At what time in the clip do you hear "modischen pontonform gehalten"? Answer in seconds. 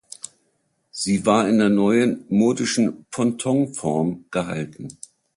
2.27-4.87